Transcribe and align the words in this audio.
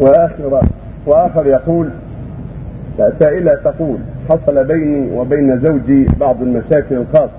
وآخر 0.00 0.60
وآخر 1.06 1.46
يقول 1.46 1.88
سائلة 3.20 3.54
تقول 3.54 3.96
حصل 4.28 4.64
بيني 4.64 5.16
وبين 5.16 5.60
زوجي 5.60 6.06
بعض 6.20 6.42
المشاكل 6.42 6.96
الخاصة. 6.96 7.38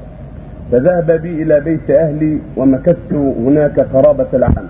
فذهب 0.71 1.11
بي 1.11 1.43
إلى 1.43 1.59
بيت 1.59 1.89
أهلي 1.89 2.37
ومكثت 2.57 3.13
هناك 3.13 3.79
قرابة 3.79 4.27
العام. 4.33 4.67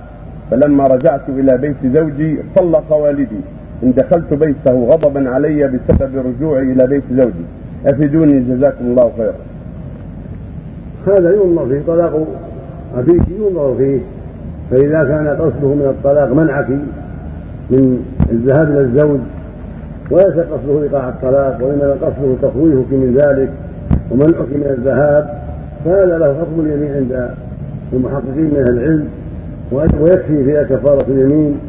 فلما 0.52 0.83
رجعت 0.83 1.29
إلى 1.29 1.57
بيت 1.57 1.75
زوجي 1.94 2.38
طلق 2.55 2.94
والدي. 2.94 3.41
إن 3.83 3.93
دخلت 3.93 4.33
بيته 4.33 4.85
غضبا 4.85 5.29
علي 5.29 5.67
بسبب 5.67 6.11
رجوعي 6.25 6.63
إلى 6.63 6.87
بيت 6.87 7.03
زوجي. 7.11 7.45
أفيدوني 7.87 8.39
جزاكم 8.39 8.85
الله 8.85 9.11
خيرا. 9.17 9.33
هذا 11.07 11.35
ينظر 11.35 11.67
فيه 11.67 11.81
طلاق 11.87 12.27
أبيك 12.97 13.21
ينظر 13.39 13.75
فيه. 13.77 13.99
فإذا 14.71 15.03
كان 15.03 15.27
قصده 15.27 15.67
من 15.67 15.95
الطلاق 15.97 16.33
منعك 16.33 16.67
من 17.70 18.05
الذهاب 18.31 18.71
إلى 18.71 18.79
الزوج 18.79 19.20
وليس 20.12 20.34
قصده 20.34 20.84
إيقاع 20.84 21.09
الطلاق 21.09 21.57
وإنما 21.62 21.91
قصده 21.91 22.35
تخويفك 22.41 22.91
من 22.91 23.17
ذلك 23.17 23.49
ومنعك 24.11 24.49
من 24.55 24.75
الذهاب 24.77 25.39
فهذا 25.85 26.17
له 26.17 26.34
حكم 26.34 26.66
اليمين 26.66 26.91
عند 26.91 27.30
المحققين 27.94 28.45
من 28.45 28.66
أهل 28.67 28.77
العلم 28.77 29.08
ويكفي 29.71 30.44
فيها 30.44 30.63
كفارة 30.63 31.05
اليمين 31.08 31.59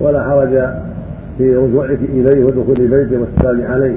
ولا 0.00 0.24
حرج 0.24 0.68
في 1.38 1.56
رجوعك 1.56 1.98
إليه 2.08 2.44
ودخول 2.44 2.88
بيته 2.88 3.20
والسلام 3.20 3.72
عليه. 3.72 3.96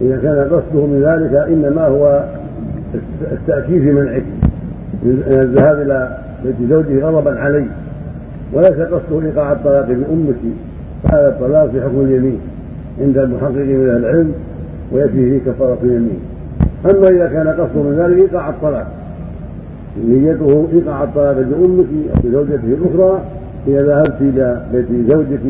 إذا 0.00 0.16
كان 0.16 0.38
قصده 0.38 0.86
من 0.86 1.02
ذلك 1.02 1.34
إنما 1.48 1.86
هو 1.86 2.24
التأكيد 3.32 3.82
في 3.82 3.92
منعك 3.92 4.24
من 5.02 5.40
الذهاب 5.42 5.80
إلى 5.80 6.18
بيت 6.44 6.70
زوجه 6.70 7.06
غضبا 7.06 7.40
عليه. 7.40 7.66
وليس 8.54 8.70
قصده 8.70 9.26
إيقاع 9.26 9.52
الطلاق 9.52 9.86
بأمك 9.86 10.36
فهذا 11.02 11.28
الطلاق 11.28 11.70
في 11.70 11.82
حكم 11.82 12.00
اليمين 12.00 12.38
عند 13.00 13.18
المحققين 13.18 13.78
من 13.78 13.90
العلم 13.90 14.32
ويكفي 14.92 15.40
فيه 15.40 15.50
كفارة 15.50 15.78
اليمين. 15.82 16.18
أما 16.90 17.08
إذا 17.08 17.26
كان 17.26 17.48
قصده 17.48 17.82
من 17.82 17.96
ذلك 17.98 18.22
إيقاع 18.22 18.48
الطلاق 18.48 18.86
نيته 20.08 20.68
إيقاع 20.72 21.04
الطلاق 21.04 21.32
بأمك 21.32 21.86
أو 22.10 22.22
بزوجته 22.24 22.64
الأخرى 22.64 23.20
إذا 23.66 23.82
ذهبت 23.82 24.20
إلى 24.20 24.62
بيت 24.72 24.86
زوجك 25.10 25.40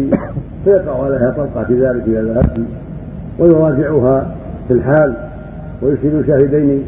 فيقع 0.65 1.05
عليها 1.05 1.35
طلقة 1.37 1.65
في 1.65 1.75
ذلك 1.75 2.03
إذا 2.07 2.23
ذهبت 2.23 2.61
ويراجعها 3.39 4.35
في 4.69 4.75
الحال 4.75 5.15
ويرسل 5.83 6.27
شاهدين 6.27 6.83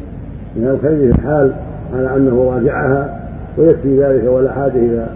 من 0.56 0.68
الخير 0.68 1.12
في 1.12 1.18
الحال 1.18 1.52
على 1.94 2.16
أنه 2.16 2.50
راجعها 2.54 3.20
ويكفي 3.58 4.02
ذلك 4.02 4.24
ولا 4.28 4.52
حاجة 4.52 4.76
إلى 4.76 5.06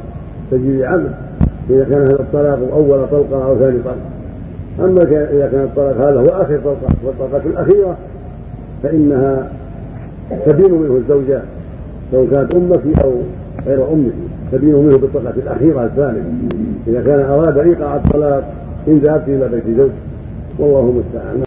تجديد 0.51 0.83
عمل 0.83 1.11
إذا 1.71 1.85
كان 1.85 2.03
هذا 2.03 2.21
الطلاق 2.21 2.59
أول 2.73 3.09
طلقة 3.11 3.47
أو 3.47 3.59
ثاني 3.59 3.79
طلقة. 3.79 3.97
أما 4.81 5.03
إذا 5.03 5.49
كان 5.53 5.65
الطلاق 5.65 5.97
هذا 5.97 6.21
هو 6.21 6.43
آخر 6.43 6.61
طلقة 6.65 6.95
والطلقة 7.05 7.47
الأخيرة 7.47 7.97
فإنها 8.83 9.49
تبين 10.47 10.73
منه 10.73 10.97
الزوجة 10.97 11.43
سواء 12.13 12.27
كانت 12.31 12.55
أمك 12.55 12.81
أو 13.05 13.13
غير 13.67 13.93
أمك 13.93 14.13
تبين 14.53 14.75
منه 14.75 14.99
بالطلقة 14.99 15.35
الأخيرة 15.37 15.85
الثانية. 15.85 16.23
إذا 16.87 17.03
كان 17.03 17.21
أراد 17.21 17.59
إيقاع 17.59 17.97
الطلاق 17.97 18.53
إن 18.89 18.99
ذهبت 18.99 19.29
إلى 19.29 19.49
بيت 19.49 19.77
زوج 19.77 19.91
والله 20.59 20.81
المستعان 20.81 21.43